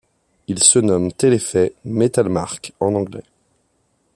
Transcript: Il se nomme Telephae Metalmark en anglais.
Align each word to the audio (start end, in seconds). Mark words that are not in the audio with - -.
Il 0.47 0.63
se 0.63 0.79
nomme 0.79 1.13
Telephae 1.13 1.73
Metalmark 1.83 2.73
en 2.79 2.95
anglais. 2.95 3.21